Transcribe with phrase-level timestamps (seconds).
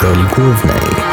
[0.00, 1.10] w roli głównej.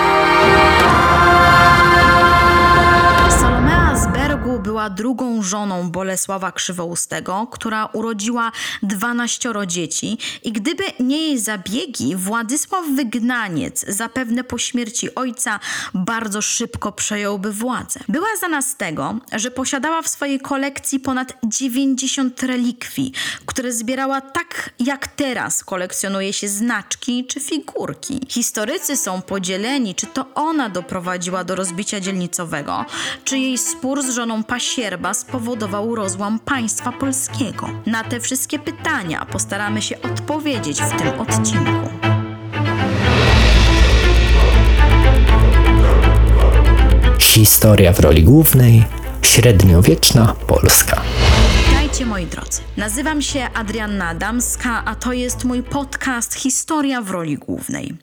[4.89, 8.51] Drugą żoną Bolesława Krzywoustego, która urodziła
[8.83, 15.59] 12 dzieci i gdyby nie jej zabiegi, Władysław Wygnaniec zapewne po śmierci ojca
[15.93, 17.99] bardzo szybko przejąłby władzę.
[18.09, 23.11] Była znana z tego, że posiadała w swojej kolekcji ponad 90 relikwii,
[23.45, 28.21] które zbierała tak jak teraz kolekcjonuje się znaczki czy figurki.
[28.29, 32.85] Historycy są podzieleni, czy to ona doprowadziła do rozbicia dzielnicowego,
[33.23, 35.36] czy jej spór z żoną Pasierba spowodował
[35.95, 37.69] rozłam państwa polskiego.
[37.85, 41.89] Na te wszystkie pytania postaramy się odpowiedzieć w tym odcinku.
[47.19, 48.83] Historia w roli głównej.
[49.21, 51.01] Średniowieczna Polska.
[51.97, 52.61] Witajcie moi drodzy.
[52.77, 57.95] Nazywam się Adrianna Adamska, a to jest mój podcast Historia w roli głównej.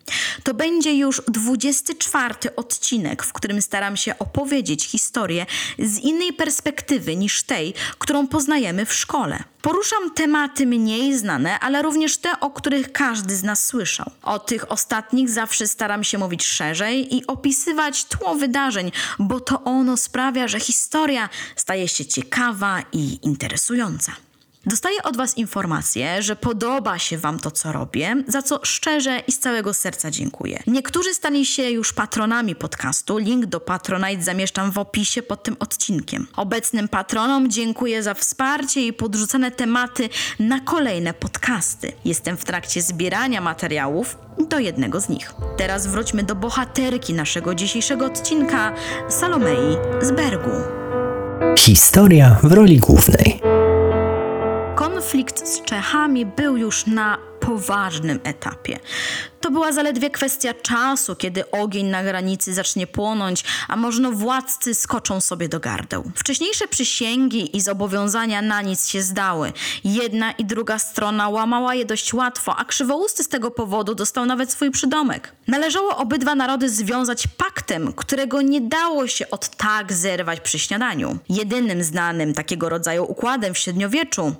[0.42, 5.46] To będzie już 24 odcinek, w którym staram się opowiedzieć historię
[5.78, 9.44] z innej perspektywy niż tej, którą poznajemy w szkole.
[9.64, 14.10] Poruszam tematy mniej znane, ale również te, o których każdy z nas słyszał.
[14.22, 19.96] O tych ostatnich zawsze staram się mówić szerzej i opisywać tło wydarzeń, bo to ono
[19.96, 24.12] sprawia, że historia staje się ciekawa i interesująca.
[24.66, 29.32] Dostaję od Was informację, że podoba się Wam to, co robię, za co szczerze i
[29.32, 30.62] z całego serca dziękuję.
[30.66, 33.18] Niektórzy stali się już patronami podcastu.
[33.18, 36.26] Link do Patronite zamieszczam w opisie pod tym odcinkiem.
[36.36, 41.92] Obecnym patronom dziękuję za wsparcie i podrzucane tematy na kolejne podcasty.
[42.04, 44.18] Jestem w trakcie zbierania materiałów
[44.48, 45.34] do jednego z nich.
[45.56, 48.72] Teraz wróćmy do bohaterki naszego dzisiejszego odcinka,
[49.08, 50.50] Salomei z Bergu.
[51.58, 53.33] Historia w roli głównej.
[55.05, 58.78] Konflikt z Czechami był już na poważnym etapie.
[59.40, 65.20] To była zaledwie kwestia czasu, kiedy ogień na granicy zacznie płonąć, a można władcy skoczą
[65.20, 66.11] sobie do gardeł.
[66.14, 69.52] Wcześniejsze przysięgi i zobowiązania na nic się zdały.
[69.84, 74.52] Jedna i druga strona łamała je dość łatwo, a Krzywousty z tego powodu dostał nawet
[74.52, 75.33] swój przydomek.
[75.48, 81.18] Należało obydwa narody związać paktem, którego nie dało się od tak zerwać przy śniadaniu.
[81.28, 84.34] Jedynym znanym takiego rodzaju układem w średniowieczu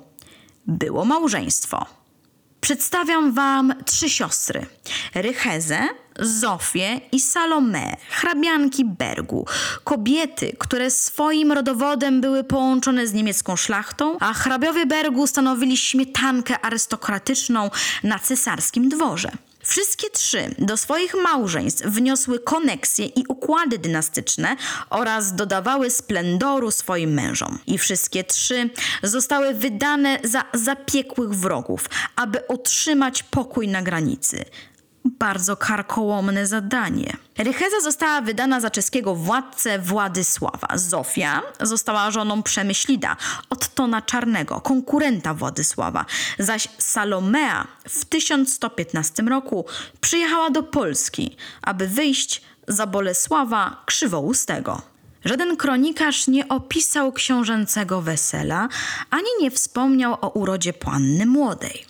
[0.67, 1.85] było małżeństwo.
[2.61, 4.65] Przedstawiam wam trzy siostry:
[5.15, 5.79] Rychezę,
[6.19, 9.45] Zofię i Salome, hrabianki Bergu.
[9.83, 17.69] Kobiety, które swoim rodowodem były połączone z niemiecką szlachtą, a hrabiowie Bergu stanowili śmietankę arystokratyczną
[18.03, 19.31] na cesarskim dworze.
[19.65, 24.55] Wszystkie trzy do swoich małżeństw wniosły koneksje i układy dynastyczne
[24.89, 27.59] oraz dodawały splendoru swoim mężom.
[27.67, 28.69] I wszystkie trzy
[29.03, 34.45] zostały wydane za zapiekłych wrogów, aby utrzymać pokój na granicy
[35.05, 37.17] bardzo karkołomne zadanie.
[37.37, 40.67] Rycheza została wydana za czeskiego władcę Władysława.
[40.77, 43.17] Zofia została żoną Przemyślida,
[43.49, 46.05] Ottona Czarnego, konkurenta Władysława,
[46.39, 49.65] zaś Salomea w 1115 roku
[50.01, 54.81] przyjechała do Polski, aby wyjść za Bolesława Krzywoustego.
[55.25, 58.69] Żaden kronikarz nie opisał książęcego wesela,
[59.09, 61.85] ani nie wspomniał o urodzie panny młodej.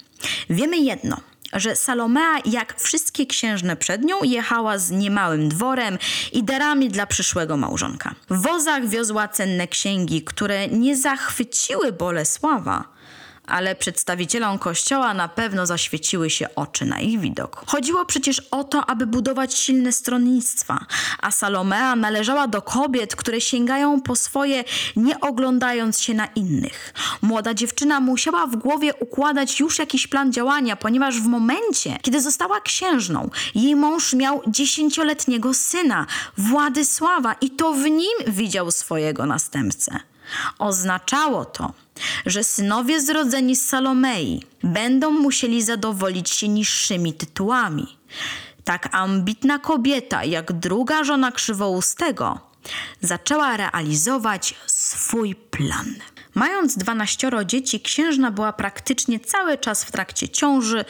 [0.50, 1.18] Wiemy jedno–
[1.54, 5.98] że Salomea, jak wszystkie księżne przed nią, jechała z niemałym dworem
[6.32, 8.16] i darami dla przyszłego małżonka.
[8.30, 12.96] W wozach wiozła cenne księgi, które nie zachwyciły Bolesława,
[13.48, 17.64] ale przedstawicielom kościoła na pewno zaświeciły się oczy na ich widok.
[17.68, 20.86] Chodziło przecież o to, aby budować silne stronnictwa,
[21.22, 24.64] a Salomea należała do kobiet, które sięgają po swoje,
[24.96, 26.94] nie oglądając się na innych.
[27.22, 32.62] Młoda dziewczyna musiała w głowie układać już jakiś plan działania, ponieważ w momencie, kiedy została
[32.62, 36.06] księżną, jej mąż miał dziesięcioletniego syna,
[36.38, 40.00] Władysława, i to w nim widział swojego następcę.
[40.60, 41.74] Oznaczało to,
[42.26, 47.98] że synowie zrodzeni z Salomei będą musieli zadowolić się niższymi tytułami.
[48.64, 52.40] Tak ambitna kobieta jak druga żona Krzywoustego
[53.02, 55.96] zaczęła realizować swój plan.
[56.36, 60.86] Mając dwanaścioro dzieci, księżna była praktycznie cały czas w trakcie ciąży,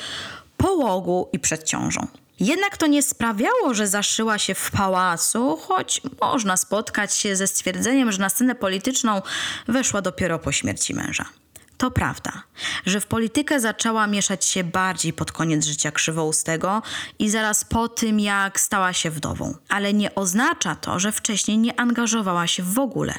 [0.57, 2.07] połogu i przed ciążą.
[2.39, 8.11] Jednak to nie sprawiało, że zaszyła się w pałacu, choć można spotkać się ze stwierdzeniem,
[8.11, 9.21] że na scenę polityczną
[9.67, 11.25] weszła dopiero po śmierci męża.
[11.77, 12.43] To prawda,
[12.85, 16.81] że w politykę zaczęła mieszać się bardziej pod koniec życia Krzywoustego
[17.19, 19.55] i zaraz po tym, jak stała się wdową.
[19.69, 23.13] Ale nie oznacza to, że wcześniej nie angażowała się w ogóle.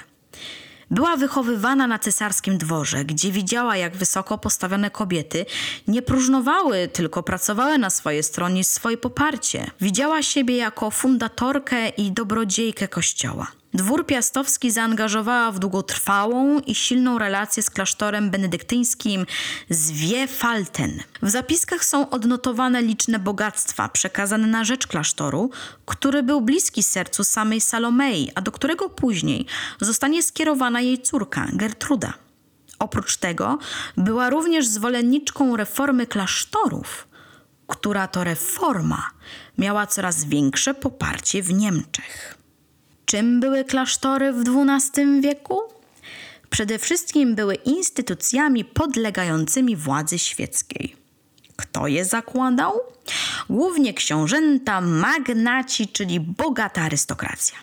[0.90, 5.46] Była wychowywana na cesarskim dworze, gdzie widziała, jak wysoko postawione kobiety
[5.88, 9.70] nie próżnowały, tylko pracowały na swojej stronie swoje poparcie.
[9.80, 13.46] Widziała siebie jako fundatorkę i dobrodziejkę kościoła.
[13.76, 19.26] Dwór Piastowski zaangażowała w długotrwałą i silną relację z klasztorem benedyktyńskim
[19.70, 21.02] Zwiefalten.
[21.22, 25.50] W zapiskach są odnotowane liczne bogactwa przekazane na rzecz klasztoru,
[25.86, 29.46] który był bliski sercu samej Salomei, a do którego później
[29.80, 32.12] zostanie skierowana jej córka Gertruda.
[32.78, 33.58] Oprócz tego
[33.96, 37.08] była również zwolenniczką reformy klasztorów,
[37.66, 39.10] która to reforma
[39.58, 42.35] miała coraz większe poparcie w Niemczech.
[43.06, 45.60] Czym były klasztory w XII wieku?
[46.50, 50.96] Przede wszystkim były instytucjami podlegającymi władzy świeckiej.
[51.56, 52.72] Kto je zakładał?
[53.50, 57.58] Głównie książęta, magnaci, czyli bogata arystokracja.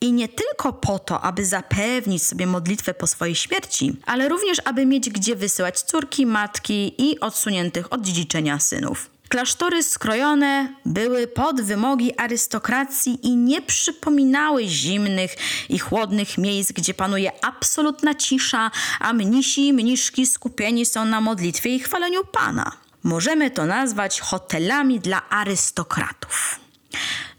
[0.00, 4.86] I nie tylko po to, aby zapewnić sobie modlitwę po swojej śmierci, ale również, aby
[4.86, 9.10] mieć gdzie wysyłać córki, matki i odsuniętych od dziedziczenia synów.
[9.32, 15.34] Klasztory skrojone były pod wymogi arystokracji i nie przypominały zimnych
[15.68, 18.70] i chłodnych miejsc, gdzie panuje absolutna cisza,
[19.00, 22.72] a mnisi i mniszki skupieni są na modlitwie i chwaleniu Pana.
[23.02, 26.60] Możemy to nazwać hotelami dla arystokratów.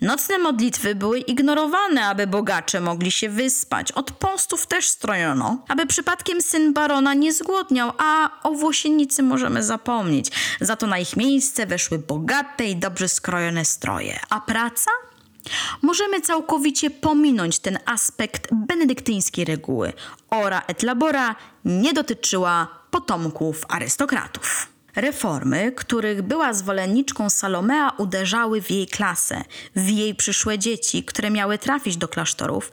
[0.03, 3.91] Nocne modlitwy były ignorowane, aby bogacze mogli się wyspać.
[3.91, 10.31] Od postów też strojono, aby przypadkiem syn barona nie zgłodniał, a o włosiennicy możemy zapomnieć.
[10.61, 14.19] Za to na ich miejsce weszły bogate i dobrze skrojone stroje.
[14.29, 14.91] A praca?
[15.81, 19.93] Możemy całkowicie pominąć ten aspekt benedyktyńskiej reguły.
[20.29, 21.35] Ora et labora
[21.65, 24.72] nie dotyczyła potomków arystokratów.
[24.95, 29.43] Reformy, których była zwolenniczką Salomea, uderzały w jej klasę,
[29.75, 32.71] w jej przyszłe dzieci, które miały trafić do klasztorów,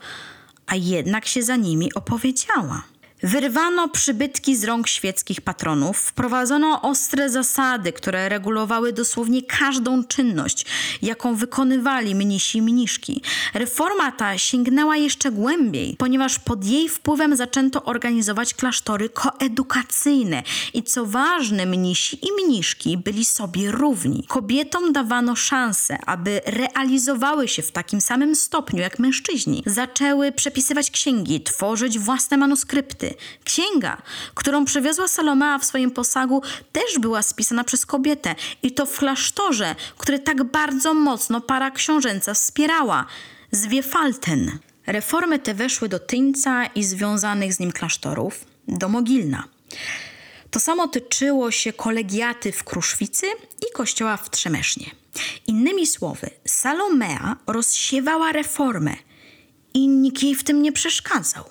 [0.67, 2.83] a jednak się za nimi opowiedziała.
[3.23, 10.67] Wyrwano przybytki z rąk świeckich patronów, wprowadzono ostre zasady, które regulowały dosłownie każdą czynność,
[11.03, 13.23] jaką wykonywali mnisi i mniszki.
[13.55, 20.43] Reforma ta sięgnęła jeszcze głębiej, ponieważ pod jej wpływem zaczęto organizować klasztory koedukacyjne
[20.75, 24.25] i co ważne, mnisi i mniszki byli sobie równi.
[24.29, 29.63] Kobietom dawano szansę, aby realizowały się w takim samym stopniu jak mężczyźni.
[29.67, 33.10] Zaczęły przepisywać księgi, tworzyć własne manuskrypty.
[33.45, 34.03] Księga,
[34.35, 36.43] którą przywiozła Salomea w swoim posagu,
[36.73, 42.35] też była spisana przez kobietę i to w klasztorze, który tak bardzo mocno para książęca
[42.35, 43.07] wspierała.
[43.53, 44.59] Zwiefalten.
[44.87, 49.45] Reformy te weszły do Tyńca i związanych z nim klasztorów, do Mogilna.
[50.51, 53.27] To samo tyczyło się kolegiaty w Kruszwicy
[53.61, 54.91] i kościoła w Trzemesznie.
[55.47, 58.97] Innymi słowy, Salomea rozsiewała reformę
[59.75, 61.45] i nikt jej w tym nie przeszkadzał.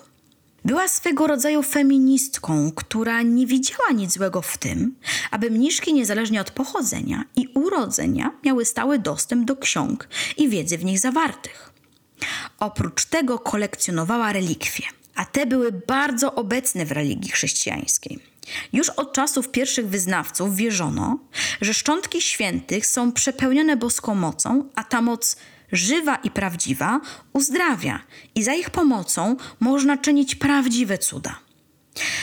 [0.64, 4.94] Była swego rodzaju feministką, która nie widziała nic złego w tym,
[5.30, 10.84] aby mniszki niezależnie od pochodzenia i urodzenia miały stały dostęp do ksiąg i wiedzy w
[10.84, 11.72] nich zawartych.
[12.58, 14.84] Oprócz tego kolekcjonowała relikwie,
[15.14, 18.18] a te były bardzo obecne w religii chrześcijańskiej.
[18.72, 21.18] Już od czasów pierwszych wyznawców wierzono,
[21.60, 25.36] że szczątki świętych są przepełnione boską mocą, a ta moc
[25.72, 27.00] żywa i prawdziwa
[27.32, 28.00] uzdrawia
[28.34, 31.38] i za ich pomocą można czynić prawdziwe cuda.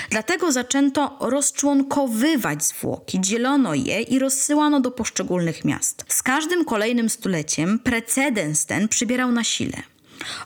[0.10, 6.06] Dlatego zaczęto rozczłonkowywać zwłoki, dzielono je i rozsyłano do poszczególnych miast.
[6.08, 9.78] Z każdym kolejnym stuleciem precedens ten przybierał na sile.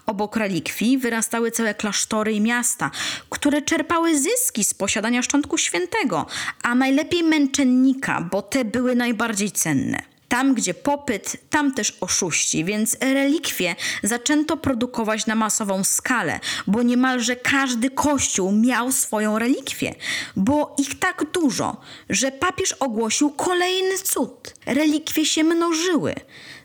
[0.05, 2.91] Obok relikwii wyrastały całe klasztory i miasta,
[3.29, 6.25] które czerpały zyski z posiadania szczątku świętego,
[6.63, 10.10] a najlepiej męczennika, bo te były najbardziej cenne.
[10.31, 17.35] Tam, gdzie popyt, tam też oszuści, więc relikwie zaczęto produkować na masową skalę, bo niemalże
[17.35, 19.95] każdy kościół miał swoją relikwię.
[20.35, 21.77] Było ich tak dużo,
[22.09, 24.53] że papież ogłosił kolejny cud.
[24.65, 26.15] Relikwie się mnożyły.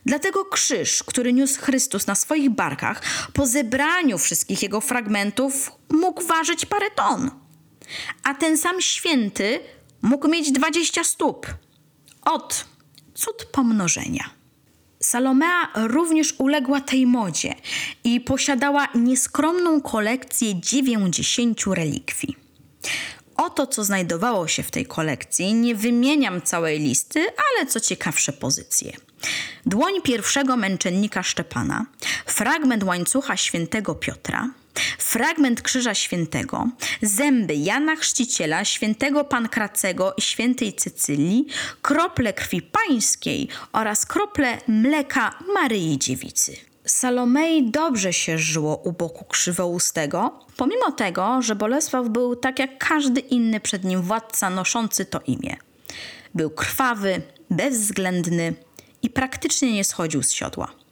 [0.05, 3.01] Dlatego krzyż, który niósł Chrystus na swoich barkach,
[3.33, 7.31] po zebraniu wszystkich jego fragmentów mógł ważyć parę ton.
[8.23, 9.59] A ten sam święty
[10.01, 11.47] mógł mieć 20 stóp.
[12.21, 12.76] Od
[13.17, 14.29] cud pomnożenia.
[14.99, 17.55] Salomea również uległa tej modzie
[18.03, 22.35] i posiadała nieskromną kolekcję 90 relikwii.
[23.35, 28.91] Oto, co znajdowało się w tej kolekcji, nie wymieniam całej listy, ale co ciekawsze pozycje.
[29.65, 31.85] Dłoń pierwszego męczennika Szczepana,
[32.25, 34.49] fragment łańcucha świętego Piotra,
[34.97, 36.67] fragment Krzyża Świętego,
[37.01, 41.47] zęby Jana Chrzciciela, świętego Pankracego i świętej Cecylii,
[41.81, 46.57] krople krwi pańskiej oraz krople mleka Maryi Dziewicy.
[46.85, 53.19] Salomei dobrze się żyło u boku krzywoustego, pomimo tego, że Bolesław był tak jak każdy
[53.19, 55.55] inny przed nim władca noszący to imię.
[56.35, 58.53] Był krwawy, bezwzględny
[59.01, 60.86] i praktycznie nie schodził z siodła.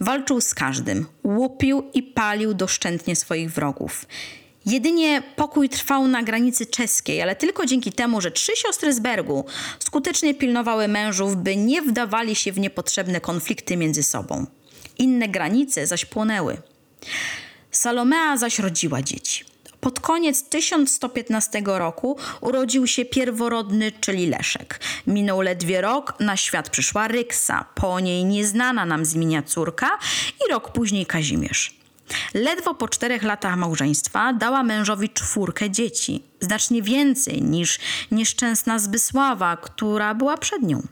[0.00, 4.06] Walczył z każdym, łupił i palił doszczętnie swoich wrogów.
[4.66, 9.44] Jedynie pokój trwał na granicy czeskiej, ale tylko dzięki temu, że trzy siostry z Bergu
[9.78, 14.46] skutecznie pilnowały mężów, by nie wdawali się w niepotrzebne konflikty między sobą.
[14.98, 16.56] Inne granice zaś płonęły.
[17.70, 19.44] Salomea zaś rodziła dzieci.
[19.80, 24.80] Pod koniec 1115 roku urodził się pierworodny, czyli Leszek.
[25.06, 29.98] Minął ledwie rok, na świat przyszła Ryksa, po niej nieznana nam z imienia córka
[30.46, 31.80] i rok później Kazimierz.
[32.34, 37.78] Ledwo po czterech latach małżeństwa dała mężowi czwórkę dzieci, znacznie więcej niż
[38.10, 40.82] nieszczęsna Zbysława, która była przed nią.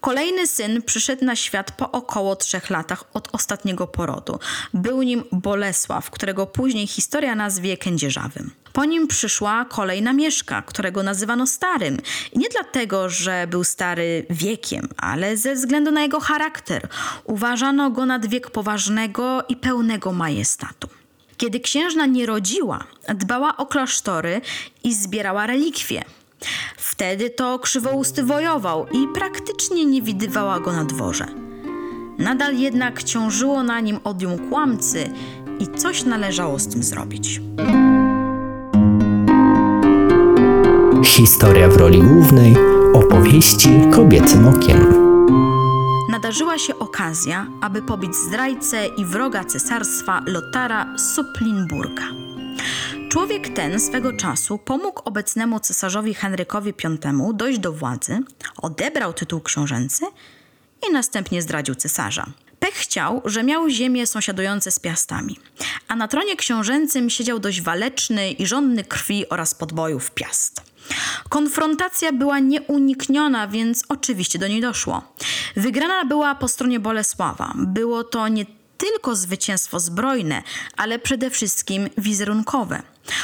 [0.00, 4.38] Kolejny syn przyszedł na świat po około trzech latach od ostatniego porodu.
[4.74, 8.50] Był nim Bolesław, którego później historia nazwie Kędzierzawym.
[8.72, 11.98] Po nim przyszła kolejna Mieszka, którego nazywano starym.
[12.32, 16.88] I nie dlatego, że był stary wiekiem, ale ze względu na jego charakter.
[17.24, 20.88] Uważano go nad wiek poważnego i pełnego majestatu.
[21.36, 24.40] Kiedy księżna nie rodziła, dbała o klasztory
[24.84, 26.04] i zbierała relikwie.
[26.76, 31.26] Wtedy to krzywousty wojował i praktycznie nie widywała go na dworze.
[32.18, 35.10] Nadal jednak ciążyło na nim odium kłamcy
[35.58, 37.40] i coś należało z tym zrobić.
[41.04, 42.56] Historia w roli głównej
[42.94, 45.10] opowieści kobiecym okiem.
[46.10, 52.02] Nadarzyła się okazja, aby pobić zdrajcę i wroga cesarstwa Lotara Supplinburga.
[53.10, 58.18] Człowiek ten swego czasu pomógł obecnemu cesarzowi Henrykowi V dojść do władzy,
[58.56, 60.04] odebrał tytuł książęcy
[60.88, 62.26] i następnie zdradził cesarza.
[62.60, 65.38] Pech chciał, że miał ziemię sąsiadujące z Piastami,
[65.88, 70.62] a na tronie książęcym siedział dość waleczny i żądny krwi oraz podbojów Piast.
[71.28, 75.14] Konfrontacja była nieunikniona, więc oczywiście do niej doszło.
[75.56, 77.52] Wygrana była po stronie Bolesława.
[77.56, 78.46] Było to nie
[78.78, 80.42] tylko zwycięstwo zbrojne,
[80.76, 82.82] ale przede wszystkim wizerunkowe.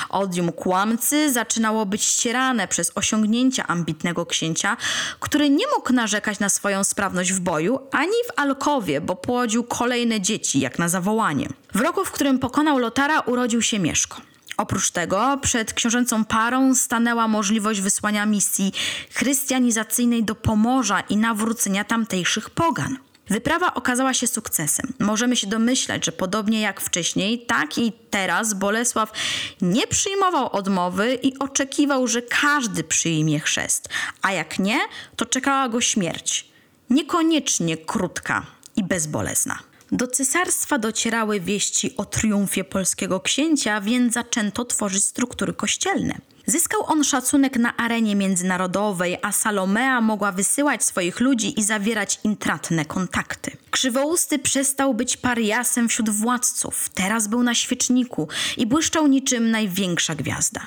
[0.08, 4.76] Odium kłamcy zaczynało być ścierane przez osiągnięcia ambitnego księcia,
[5.20, 10.20] który nie mógł narzekać na swoją sprawność w boju ani w alkowie, bo płodził kolejne
[10.20, 11.48] dzieci, jak na zawołanie.
[11.74, 14.20] W roku, w którym pokonał Lotara, urodził się Mieszko.
[14.56, 18.72] Oprócz tego przed książęcą parą stanęła możliwość wysłania misji
[19.14, 22.98] chrystianizacyjnej do Pomorza i nawrócenia tamtejszych pogan.
[23.28, 24.92] Wyprawa okazała się sukcesem.
[24.98, 29.12] Możemy się domyślać, że podobnie jak wcześniej, tak i teraz Bolesław
[29.60, 33.88] nie przyjmował odmowy i oczekiwał, że każdy przyjmie chrzest,
[34.22, 34.80] a jak nie,
[35.16, 36.48] to czekała go śmierć.
[36.90, 39.58] Niekoniecznie krótka i bezbolesna.
[39.92, 46.18] Do cesarstwa docierały wieści o triumfie polskiego księcia, więc zaczęto tworzyć struktury kościelne.
[46.46, 52.84] Zyskał on szacunek na arenie międzynarodowej, a Salomea mogła wysyłać swoich ludzi i zawierać intratne
[52.84, 53.50] kontakty.
[53.70, 60.60] Krzywousty przestał być pariasem wśród władców, teraz był na świeczniku i błyszczał niczym największa gwiazda.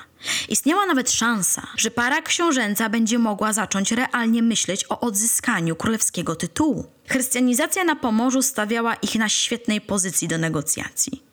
[0.49, 6.85] Istniała nawet szansa, że para książęca będzie mogła zacząć realnie myśleć o odzyskaniu królewskiego tytułu.
[7.07, 11.23] Chrystianizacja na Pomorzu stawiała ich na świetnej pozycji do negocjacji.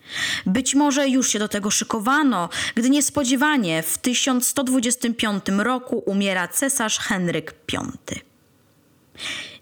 [0.47, 7.55] Być może już się do tego szykowano, gdy niespodziewanie w 1125 roku umiera cesarz Henryk
[7.73, 7.93] V.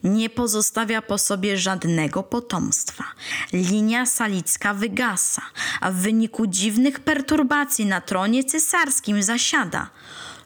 [0.05, 3.05] Nie pozostawia po sobie żadnego potomstwa.
[3.53, 5.43] Linia salicka wygasa,
[5.81, 9.91] a w wyniku dziwnych perturbacji na tronie cesarskim zasiada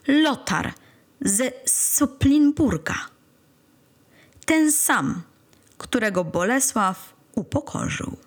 [0.07, 0.73] Lotar
[1.21, 2.95] ze Supplinburga.
[4.45, 5.21] Ten sam,
[5.77, 8.17] którego Bolesław upokorzył.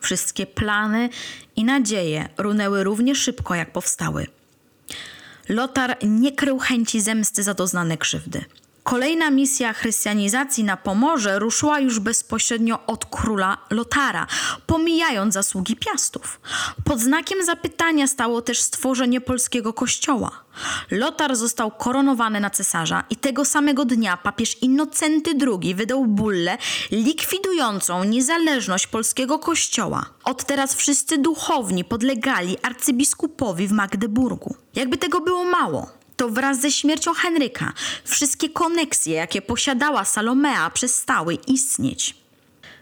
[0.00, 1.08] Wszystkie plany
[1.56, 4.26] i nadzieje runęły równie szybko, jak powstały.
[5.48, 8.44] Lotar nie krył chęci zemsty za doznane krzywdy.
[8.86, 14.26] Kolejna misja chrystianizacji na Pomorze ruszyła już bezpośrednio od króla Lotara,
[14.66, 16.40] pomijając zasługi piastów.
[16.84, 20.30] Pod znakiem zapytania stało też stworzenie polskiego kościoła.
[20.90, 25.30] Lotar został koronowany na cesarza i tego samego dnia papież Innocenty
[25.62, 26.58] II wydał bullę
[26.90, 30.06] likwidującą niezależność polskiego kościoła.
[30.24, 34.56] Od teraz wszyscy duchowni podlegali arcybiskupowi w Magdeburgu.
[34.74, 37.72] Jakby tego było mało, to wraz ze śmiercią Henryka
[38.04, 42.14] wszystkie koneksje, jakie posiadała Salomea, przestały istnieć.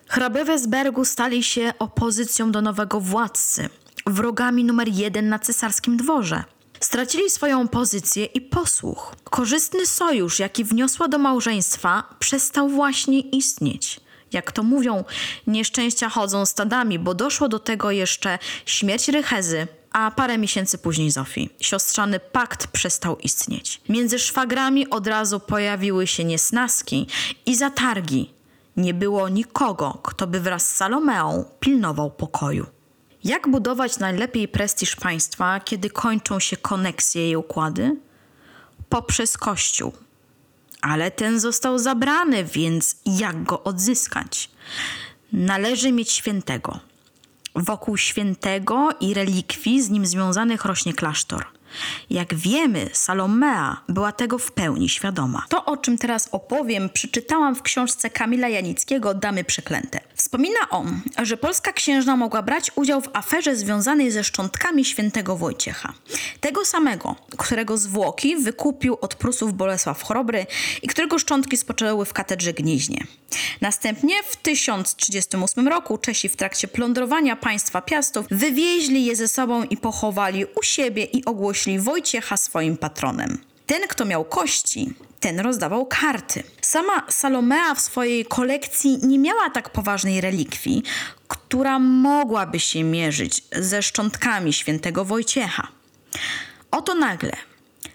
[0.08, 3.68] Hrabowie z Bergu stali się opozycją do nowego władcy,
[4.06, 6.44] wrogami numer jeden na cesarskim dworze.
[6.80, 9.14] Stracili swoją pozycję i posłuch.
[9.24, 14.00] Korzystny sojusz, jaki wniosła do małżeństwa, przestał właśnie istnieć.
[14.32, 15.04] Jak to mówią,
[15.46, 21.50] nieszczęścia chodzą stadami, bo doszło do tego jeszcze śmierć Rychezy, a parę miesięcy później Zofii.
[21.60, 23.80] Siostrzany pakt przestał istnieć.
[23.88, 27.06] Między szwagrami od razu pojawiły się niesnaski
[27.46, 28.30] i zatargi.
[28.76, 32.66] Nie było nikogo, kto by wraz z Salomeą pilnował pokoju.
[33.24, 37.96] Jak budować najlepiej prestiż państwa, kiedy kończą się koneksje i układy?
[38.88, 39.92] Poprzez Kościół.
[40.82, 44.50] Ale ten został zabrany, więc jak go odzyskać?
[45.32, 46.80] Należy mieć świętego.
[47.54, 51.46] Wokół świętego i relikwii z nim związanych rośnie klasztor.
[52.10, 55.44] Jak wiemy, Salomea była tego w pełni świadoma.
[55.48, 60.00] To, o czym teraz opowiem, przeczytałam w książce Kamila Janickiego Damy Przeklęte.
[60.14, 65.92] Wspomina on, że polska księżna mogła brać udział w aferze związanej ze szczątkami świętego Wojciecha.
[66.40, 70.46] Tego samego, którego zwłoki wykupił od Prusów Bolesław Chrobry
[70.82, 73.06] i którego szczątki spoczęły w katedrze Gnieźnie.
[73.60, 79.76] Następnie w 1038 roku Czesi w trakcie plądrowania państwa Piastów wywieźli je ze sobą i
[79.76, 83.38] pochowali u siebie i ogłosili Wojciecha swoim patronem.
[83.66, 86.42] Ten, kto miał kości, ten rozdawał karty.
[86.60, 90.82] Sama Salomea w swojej kolekcji nie miała tak poważnej relikwii,
[91.28, 95.68] która mogłaby się mierzyć ze szczątkami świętego Wojciecha.
[96.70, 97.32] Oto nagle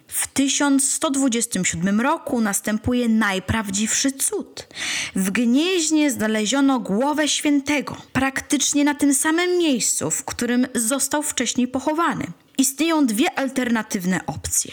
[0.07, 4.67] w 1127 roku następuje najprawdziwszy cud.
[5.15, 12.25] W Gnieźnie znaleziono głowę świętego, praktycznie na tym samym miejscu, w którym został wcześniej pochowany.
[12.59, 14.71] Istnieją dwie alternatywne opcje.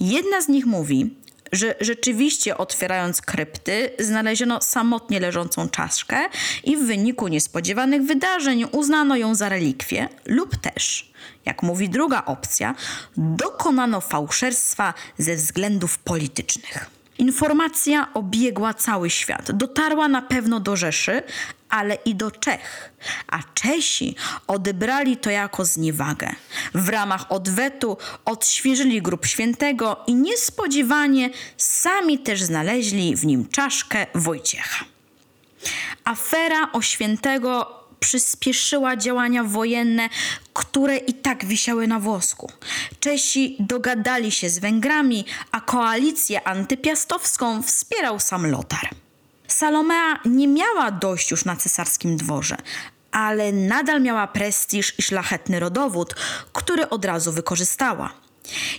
[0.00, 1.14] Jedna z nich mówi,
[1.52, 6.16] że rzeczywiście otwierając krypty znaleziono samotnie leżącą czaszkę
[6.64, 11.12] i w wyniku niespodziewanych wydarzeń uznano ją za relikwię, lub też,
[11.44, 12.74] jak mówi druga opcja,
[13.16, 16.95] dokonano fałszerstwa ze względów politycznych.
[17.18, 21.22] Informacja obiegła cały świat, dotarła na pewno do Rzeszy,
[21.68, 22.92] ale i do Czech.
[23.26, 26.28] A Czesi odebrali to jako zniewagę.
[26.74, 34.84] W ramach odwetu odświeżyli grób świętego i niespodziewanie sami też znaleźli w nim czaszkę Wojciecha.
[36.04, 40.08] Afera o świętego przyspieszyła działania wojenne,
[40.52, 42.52] które i tak wisiały na włosku.
[43.00, 48.88] Czesi dogadali się z Węgrami, a koalicję antypiastowską wspierał sam Lotar.
[49.48, 52.56] Salomea nie miała dość już na cesarskim dworze,
[53.12, 56.14] ale nadal miała prestiż i szlachetny rodowód,
[56.52, 58.25] który od razu wykorzystała.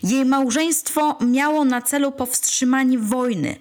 [0.03, 3.55] Jej małżeństwo miało na celu powstrzymanie wojny.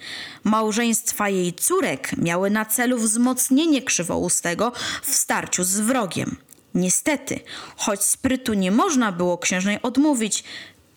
[0.44, 6.36] Małżeństwa jej córek miały na celu wzmocnienie krzywoustego w starciu z wrogiem.
[6.74, 7.40] Niestety,
[7.76, 10.44] choć sprytu nie można było księżnej odmówić,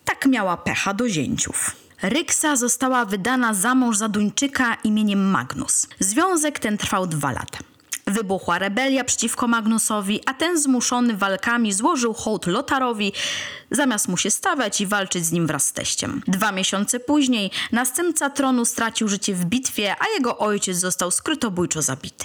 [0.04, 1.76] tak miała pecha do zięciów.
[2.02, 5.86] Ryksa została wydana za mąż za Duńczyka imieniem Magnus.
[5.98, 7.69] Związek ten trwał dwa lata.
[8.10, 13.12] Wybuchła rebelia przeciwko Magnusowi, a ten zmuszony walkami złożył hołd Lotarowi,
[13.70, 16.22] zamiast mu się stawiać i walczyć z nim wraz z teściem.
[16.26, 22.24] Dwa miesiące później następca tronu stracił życie w bitwie, a jego ojciec został skrytobójczo zabity.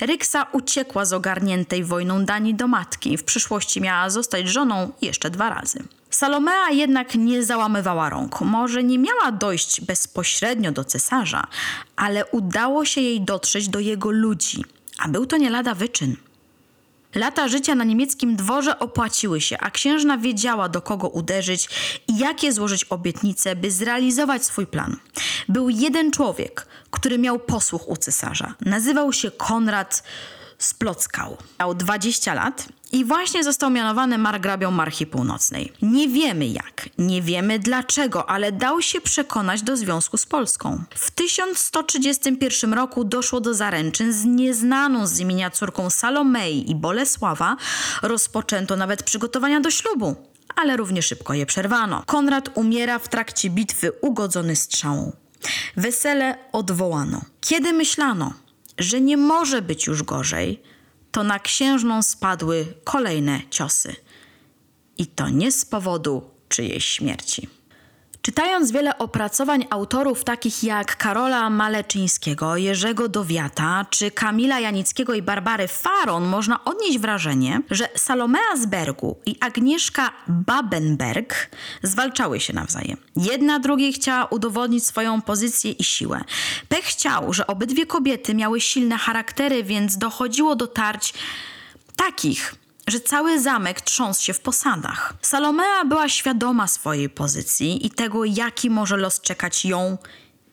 [0.00, 3.16] Ryksa uciekła z ogarniętej wojną Danii do matki.
[3.16, 5.84] W przyszłości miała zostać żoną jeszcze dwa razy.
[6.14, 8.40] Salomea jednak nie załamywała rąk.
[8.40, 11.46] Może nie miała dojść bezpośrednio do cesarza,
[11.96, 14.64] ale udało się jej dotrzeć do jego ludzi,
[14.98, 16.16] a był to nie lada wyczyn.
[17.14, 21.68] Lata życia na niemieckim dworze opłaciły się, a księżna wiedziała, do kogo uderzyć
[22.08, 24.96] i jakie złożyć obietnice, by zrealizować swój plan.
[25.48, 28.54] Był jeden człowiek, który miał posłuch u cesarza.
[28.60, 30.02] Nazywał się Konrad
[30.58, 31.36] Splockał.
[31.60, 35.72] Miał 20 lat i właśnie został mianowany margrabią Marchi Północnej.
[35.82, 40.84] Nie wiemy jak, nie wiemy dlaczego, ale dał się przekonać do związku z Polską.
[40.94, 47.56] W 1131 roku doszło do zaręczyn z nieznaną z imienia córką Salomei i Bolesława.
[48.02, 50.16] Rozpoczęto nawet przygotowania do ślubu
[50.56, 52.02] ale równie szybko je przerwano.
[52.06, 55.12] Konrad umiera w trakcie bitwy ugodzony strzałą.
[55.76, 57.20] Wesele odwołano.
[57.40, 58.32] Kiedy myślano,
[58.78, 60.62] że nie może być już gorzej,
[61.12, 63.96] to na księżną spadły kolejne ciosy.
[64.98, 67.48] I to nie z powodu czyjejś śmierci.
[68.24, 75.68] Czytając wiele opracowań autorów takich jak Karola Maleczyńskiego, Jerzego Dowiata czy Kamila Janickiego i Barbary
[75.68, 81.50] Faron, można odnieść wrażenie, że Salomea z Bergu i Agnieszka Babenberg
[81.82, 82.96] zwalczały się nawzajem.
[83.16, 86.20] Jedna drugiej chciała udowodnić swoją pozycję i siłę.
[86.68, 91.14] Pech chciał, że obydwie kobiety miały silne charaktery, więc dochodziło do tarć
[91.96, 92.54] takich,
[92.86, 95.14] że cały zamek trząsł się w posadach.
[95.22, 99.98] Salomea była świadoma swojej pozycji i tego, jaki może los czekać ją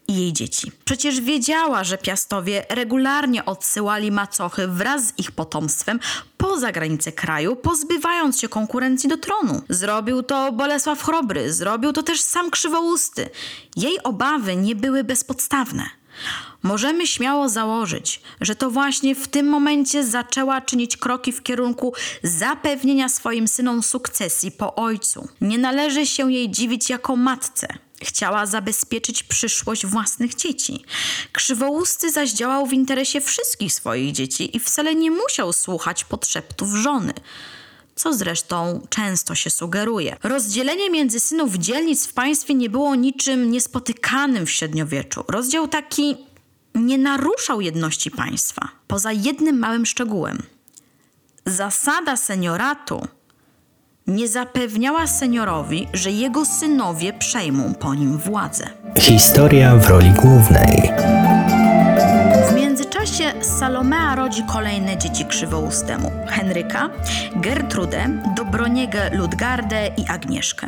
[0.08, 0.72] i jej dzieci.
[0.86, 6.00] Przecież wiedziała, że piastowie regularnie odsyłali macochy wraz z ich potomstwem
[6.38, 9.62] poza granice kraju, pozbywając się konkurencji do tronu.
[9.70, 13.30] Zrobił to Bolesław Chrobry, zrobił to też sam Krzywousty.
[13.76, 16.01] Jej obawy nie były bezpodstawne.
[16.64, 23.10] Możemy śmiało założyć, że to właśnie w tym momencie zaczęła czynić kroki w kierunku zapewnienia
[23.10, 25.28] swoim synom sukcesji po ojcu.
[25.42, 27.68] Nie należy się jej dziwić jako matce.
[28.04, 30.86] Chciała zabezpieczyć przyszłość własnych dzieci.
[31.32, 37.14] Krzywousty zaś działał w interesie wszystkich swoich dzieci i wcale nie musiał słuchać podszeptów żony
[37.96, 40.18] co zresztą często się sugeruje.
[40.24, 45.24] Rozdzielenie między synów dzielnic w państwie nie było niczym niespotykanym w średniowieczu.
[45.28, 46.18] Rozdział taki
[46.76, 50.44] nie naruszał jedności państwa, poza jednym małym szczegółem.
[51.46, 53.08] Zasada senioratu
[54.08, 58.70] nie zapewniała seniorowi, że jego synowie przejmą po nim władzę.
[59.00, 60.92] Historia w roli głównej.
[63.02, 66.90] Międzyczasie Salomea rodzi kolejne dzieci krzywoustemu: Henryka,
[67.36, 70.68] Gertrudę, Dobroniegę Ludgardę i Agnieszkę.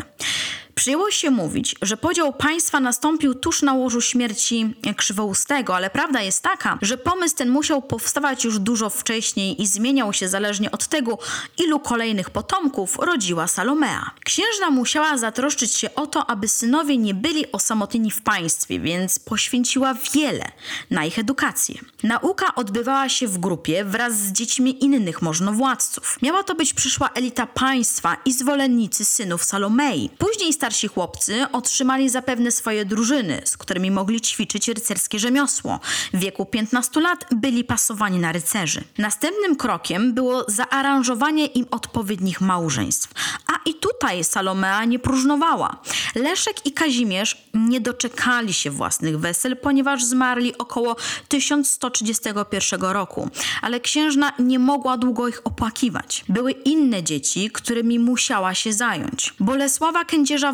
[0.76, 6.44] Przyjęło się mówić, że podział państwa nastąpił tuż na łożu śmierci Krzywoustego, ale prawda jest
[6.44, 11.18] taka, że pomysł ten musiał powstawać już dużo wcześniej i zmieniał się zależnie od tego,
[11.66, 14.12] ilu kolejnych potomków rodziła Salomea.
[14.26, 19.94] Księżna musiała zatroszczyć się o to, aby synowie nie byli osamotnieni w państwie, więc poświęciła
[20.14, 20.52] wiele
[20.92, 21.76] na ich edukację.
[22.04, 26.18] Nauka odbywała się w grupie wraz z dziećmi innych możnowładców.
[26.22, 30.10] Miała to być przyszła elita państwa i zwolennicy synów Salomei.
[30.18, 35.80] Później starsi chłopcy otrzymali zapewne swoje drużyny, z którymi mogli ćwiczyć rycerskie rzemiosło.
[36.14, 38.84] W wieku 15 lat byli pasowani na rycerzy.
[38.98, 43.12] Następnym krokiem było zaaranżowanie im odpowiednich małżeństw.
[43.48, 45.78] A i tutaj Salomea nie próżnowała.
[46.16, 50.96] Leszek i Kazimierz nie doczekali się własnych wesel, ponieważ zmarli około
[51.28, 53.30] 1131 roku,
[53.62, 56.26] ale księżna nie mogła długo ich opłakiwać.
[56.30, 59.34] Były inne dzieci, którymi musiała się zająć.
[59.40, 60.53] Bolesława Kędzierza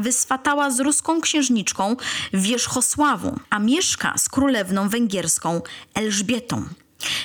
[0.00, 1.96] wyswatała z ruską księżniczką
[2.32, 5.60] Wierzchosławą, a mieszka z królewną węgierską
[5.94, 6.64] Elżbietą.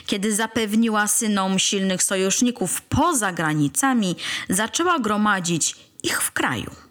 [0.05, 4.15] Kiedy zapewniła synom silnych sojuszników poza granicami,
[4.49, 6.82] zaczęła gromadzić ich w kraju.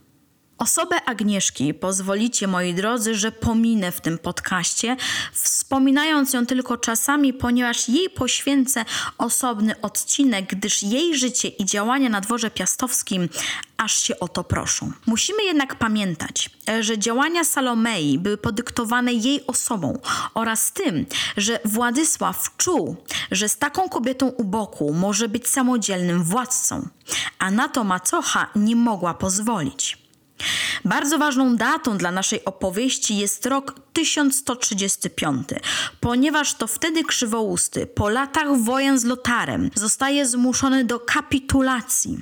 [0.62, 4.96] Osobę Agnieszki pozwolicie, moi drodzy, że pominę w tym podcaście,
[5.32, 8.84] wspominając ją tylko czasami, ponieważ jej poświęcę
[9.18, 13.28] osobny odcinek, gdyż jej życie i działania na dworze piastowskim
[13.76, 14.92] aż się o to proszą.
[15.06, 19.98] Musimy jednak pamiętać, że działania Salomei były podyktowane jej osobą
[20.34, 22.96] oraz tym, że Władysław czuł,
[23.30, 26.88] że z taką kobietą u boku może być samodzielnym władcą,
[27.38, 30.01] a na to macocha nie mogła pozwolić.
[30.84, 35.48] Bardzo ważną datą dla naszej opowieści jest rok 1135,
[36.00, 42.18] ponieważ to wtedy Krzywousty po latach wojen z Lotarem zostaje zmuszony do kapitulacji.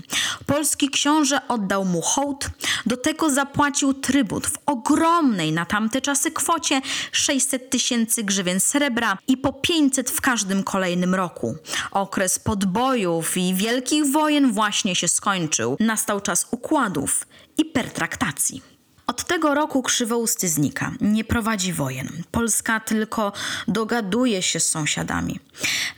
[0.46, 2.50] Polski książę oddał mu hołd,
[2.86, 6.80] do tego zapłacił trybut w ogromnej na tamte czasy kwocie
[7.12, 11.56] 600 tysięcy grzywien srebra i po 500 w każdym kolejnym roku.
[11.90, 15.76] Okres podbojów i wielkich wojen właśnie się skończył.
[15.80, 17.26] Nastał czas układów
[17.60, 18.69] i pertraktacji.
[19.10, 22.22] Od tego roku Krzywousty znika, nie prowadzi wojen.
[22.30, 23.32] Polska tylko
[23.68, 25.40] dogaduje się z sąsiadami.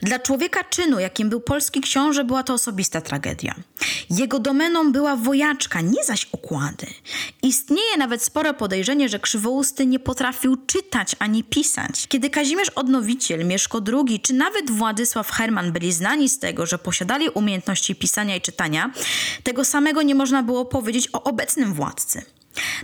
[0.01, 3.55] Dla człowieka czynu, jakim był polski książę, była to osobista tragedia.
[4.09, 6.87] Jego domeną była wojaczka, nie zaś okłady.
[7.43, 12.07] Istnieje nawet spore podejrzenie, że Krzywousty nie potrafił czytać ani pisać.
[12.07, 17.29] Kiedy Kazimierz Odnowiciel, Mieszko II czy nawet Władysław Herman byli znani z tego, że posiadali
[17.29, 18.91] umiejętności pisania i czytania,
[19.43, 22.21] tego samego nie można było powiedzieć o obecnym władcy.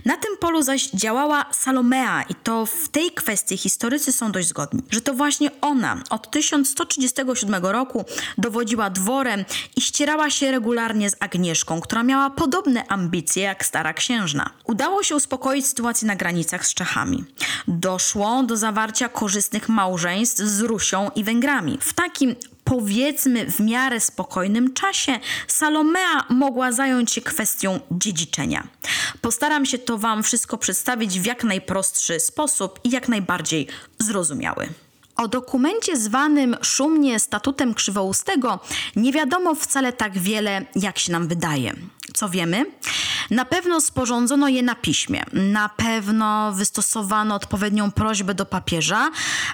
[0.04, 4.82] Na tym polu zaś działała Salomea i to w tej kwestii historycy są dość zgodni,
[4.90, 8.04] że to właśnie ona od 1137 roku
[8.38, 9.44] dowodziła dworem
[9.76, 14.50] i ścierała się regularnie z Agnieszką, która miała podobne ambicje jak stara księżna.
[14.64, 17.24] Udało się uspokoić sytuację na granicach z Czechami.
[17.68, 21.78] Doszło do zawarcia korzystnych małżeństw z Rusią i Węgrami.
[21.80, 22.36] W takim
[22.70, 28.68] powiedzmy w miarę spokojnym czasie Salomea mogła zająć się kwestią dziedziczenia.
[29.20, 33.66] Postaram się to Wam wszystko przedstawić w jak najprostszy sposób i jak najbardziej
[33.98, 34.68] zrozumiały.
[35.20, 38.60] O dokumencie zwanym szumnie statutem Krzywoustego
[38.96, 41.74] nie wiadomo wcale tak wiele, jak się nam wydaje.
[42.14, 42.66] Co wiemy?
[43.30, 49.10] Na pewno sporządzono je na piśmie, na pewno wystosowano odpowiednią prośbę do papieża,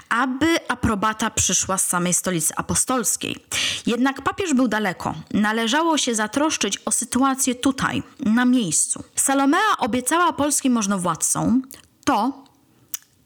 [0.09, 3.35] aby aprobata przyszła z samej stolicy apostolskiej.
[3.85, 5.15] Jednak papież był daleko.
[5.33, 9.03] Należało się zatroszczyć o sytuację tutaj, na miejscu.
[9.15, 11.61] Salomea obiecała polskim możnowładcom
[12.05, 12.43] to,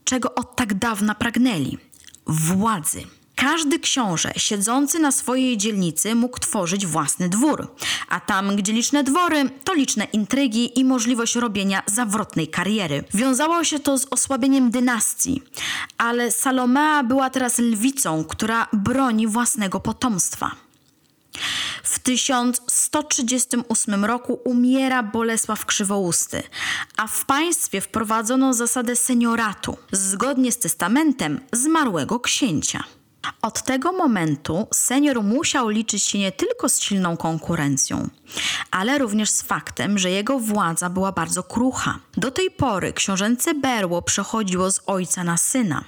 [0.04, 1.91] czego od tak dawna pragnęli
[2.28, 3.04] władzy.
[3.36, 7.76] Każdy książę siedzący na swojej dzielnicy mógł tworzyć własny dwór,
[8.10, 13.04] a tam, gdzie liczne dwory, to liczne intrygi i możliwość robienia zawrotnej kariery.
[13.14, 15.42] Wiązało się to z osłabieniem dynastii,
[15.98, 20.52] ale Salomea była teraz lwicą, która broni własnego potomstwa.
[21.84, 26.44] W 1138 roku umiera Bolesław Krzywousty,
[26.98, 32.84] a w państwie wprowadzono zasadę senioratu, zgodnie z testamentem zmarłego księcia.
[33.42, 38.10] Od tego momentu senior musiał liczyć się nie tylko z silną konkurencją,
[38.72, 42.00] ale również z faktem, że jego władza była bardzo krucha.
[42.18, 45.84] Do tej pory książęce berło przechodziło z ojca na syna.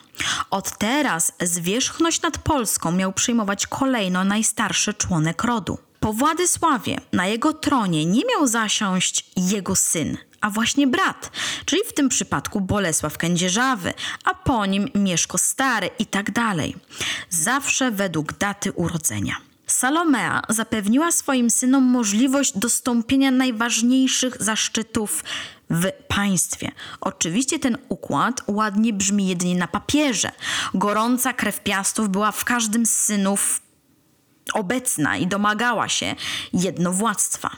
[0.49, 5.77] Od teraz zwierzchność nad Polską miał przyjmować kolejno najstarszy członek rodu.
[5.99, 11.31] Po Władysławie na jego tronie nie miał zasiąść jego syn, a właśnie brat,
[11.65, 16.75] czyli w tym przypadku Bolesław Kędzierzawy, a po nim Mieszko Stary i tak dalej.
[17.29, 19.35] Zawsze według daty urodzenia.
[19.67, 25.23] Salomea zapewniła swoim synom możliwość dostąpienia najważniejszych zaszczytów
[25.69, 26.71] w państwie.
[27.01, 30.31] Oczywiście ten układ ładnie brzmi jedynie na papierze.
[30.73, 33.61] Gorąca krew piastów była w każdym z synów
[34.53, 36.15] obecna i domagała się
[36.53, 37.49] jednowładztwa.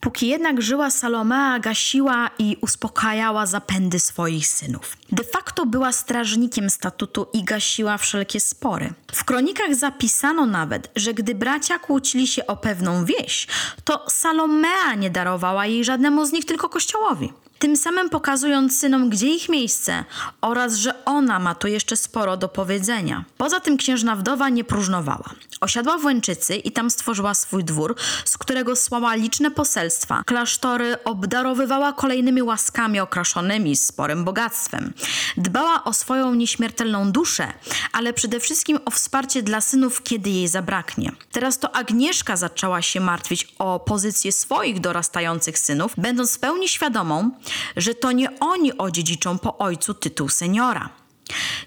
[0.00, 4.96] Póki jednak żyła Salomea, gasiła i uspokajała zapędy swoich synów.
[5.12, 8.92] De facto była strażnikiem statutu i gasiła wszelkie spory.
[9.12, 13.46] W kronikach zapisano nawet, że gdy bracia kłócili się o pewną wieś,
[13.84, 17.32] to Salomea nie darowała jej żadnemu z nich, tylko kościołowi
[17.64, 20.04] tym samym pokazując synom, gdzie ich miejsce
[20.40, 23.24] oraz, że ona ma tu jeszcze sporo do powiedzenia.
[23.38, 25.30] Poza tym księżna wdowa nie próżnowała.
[25.60, 30.22] Osiadła w Łęczycy i tam stworzyła swój dwór, z którego słała liczne poselstwa.
[30.26, 34.92] Klasztory obdarowywała kolejnymi łaskami okraszonymi sporym bogactwem.
[35.36, 37.52] Dbała o swoją nieśmiertelną duszę,
[37.92, 41.12] ale przede wszystkim o wsparcie dla synów, kiedy jej zabraknie.
[41.32, 47.30] Teraz to Agnieszka zaczęła się martwić o pozycję swoich dorastających synów, będąc w pełni świadomą,
[47.76, 50.90] że to nie oni odziedziczą po ojcu tytuł seniora.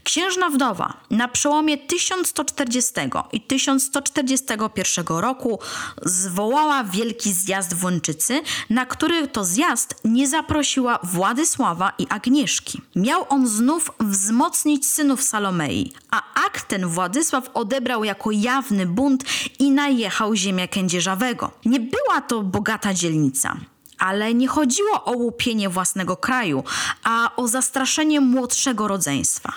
[0.04, 2.92] Księżna wdowa na przełomie 1140
[3.32, 5.60] i 1141 roku
[6.02, 12.82] zwołała wielki zjazd w Łączycy, na który to zjazd nie zaprosiła Władysława i Agnieszki.
[12.96, 19.24] Miał on znów wzmocnić synów Salomei, a akt ten Władysław odebrał jako jawny bunt
[19.60, 21.52] i najechał ziemię kędzierzawego.
[21.66, 23.58] Nie była to bogata dzielnica.
[24.00, 26.64] Ale nie chodziło o łupienie własnego kraju,
[27.04, 29.54] a o zastraszenie młodszego rodzeństwa.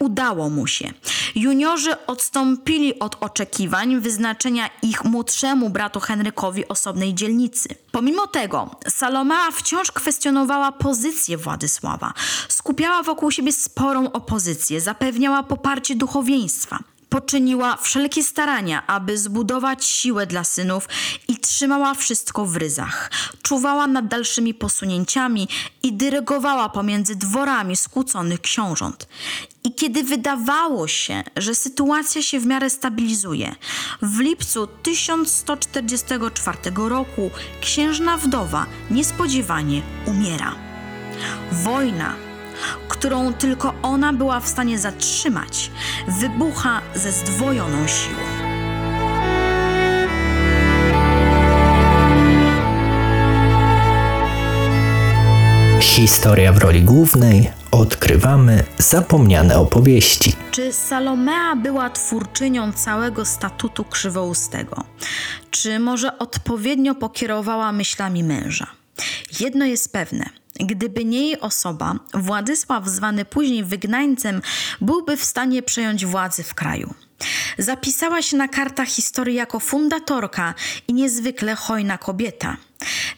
[0.00, 0.92] Udało mu się.
[1.34, 7.68] Juniorzy odstąpili od oczekiwań wyznaczenia ich młodszemu bratu Henrykowi osobnej dzielnicy.
[7.92, 12.12] Pomimo tego, Salomea wciąż kwestionowała pozycję Władysława,
[12.48, 16.78] skupiała wokół siebie sporą opozycję, zapewniała poparcie duchowieństwa
[17.10, 20.88] poczyniła wszelkie starania, aby zbudować siłę dla synów
[21.28, 23.10] i trzymała wszystko w ryzach.
[23.42, 25.48] Czuwała nad dalszymi posunięciami
[25.82, 29.08] i dyrygowała pomiędzy dworami skłóconych książąt.
[29.64, 33.54] I kiedy wydawało się, że sytuacja się w miarę stabilizuje,
[34.02, 40.54] w lipcu 1144 roku księżna wdowa niespodziewanie umiera.
[41.52, 42.29] Wojna
[42.88, 45.70] którą tylko ona była w stanie zatrzymać,
[46.20, 48.50] wybucha ze zdwojoną siłą.
[55.80, 60.32] Historia w roli głównej odkrywamy zapomniane opowieści.
[60.50, 64.84] Czy Salomea była twórczynią całego statutu krzywoustego?
[65.50, 68.66] Czy może odpowiednio pokierowała myślami męża?
[69.40, 70.24] Jedno jest pewne–
[70.64, 74.42] Gdyby nie jej osoba, Władysław, zwany później wygnańcem,
[74.80, 76.94] byłby w stanie przejąć władzę w kraju.
[77.58, 80.54] Zapisała się na kartach historii jako fundatorka
[80.88, 82.56] i niezwykle hojna kobieta.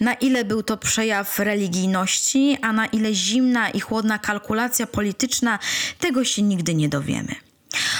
[0.01, 5.59] Na ile był to przejaw religijności, a na ile zimna i chłodna kalkulacja polityczna,
[5.99, 7.35] tego się nigdy nie dowiemy.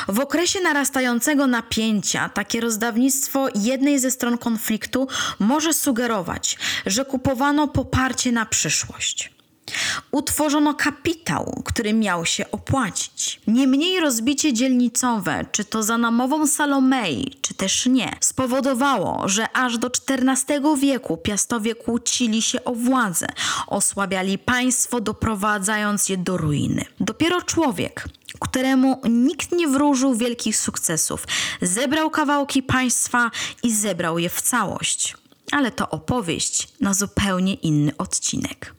[0.09, 5.09] W okresie narastającego napięcia takie rozdawnictwo jednej ze stron konfliktu
[5.39, 9.33] może sugerować, że kupowano poparcie na przyszłość.
[10.11, 13.41] Utworzono kapitał, który miał się opłacić.
[13.47, 19.91] Niemniej rozbicie dzielnicowe, czy to za namową Salomei, czy też nie, spowodowało, że aż do
[20.09, 23.27] XIV wieku piastowie kłócili się o władzę,
[23.67, 26.85] osłabiali państwo, doprowadzając je do ruiny.
[27.01, 28.09] Dopiero człowiek,
[28.41, 31.27] któremu nikt nie wróżył wielkich sukcesów,
[31.63, 33.31] zebrał kawałki państwa
[33.63, 35.17] i zebrał je w całość.
[35.53, 38.75] Ale to opowieść na zupełnie inny odcinek.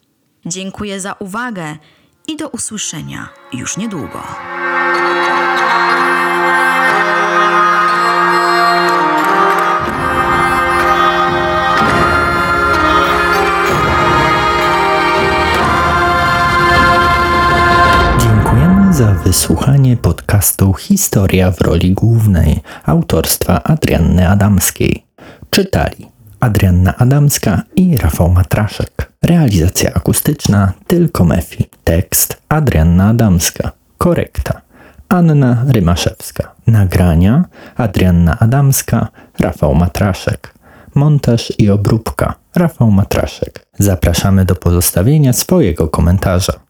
[0.46, 1.78] Dziękuję za uwagę
[2.28, 4.24] i do usłyszenia już niedługo.
[18.94, 25.06] Za wysłuchanie podcastu Historia w roli głównej autorstwa Adrianny Adamskiej.
[25.50, 29.12] Czytali Adrianna Adamska i Rafał Matraszek.
[29.22, 31.70] Realizacja akustyczna tylko Mefi.
[31.84, 33.72] Tekst Adrianna Adamska.
[33.98, 34.62] Korekta
[35.10, 36.56] Anna Rymaszewska.
[36.68, 37.46] Nagrania
[37.78, 39.08] Adrianna Adamska,
[39.40, 40.54] Rafał Matraszek.
[40.96, 43.66] Montaż i obróbka Rafał Matraszek.
[43.80, 46.63] Zapraszamy do pozostawienia swojego komentarza.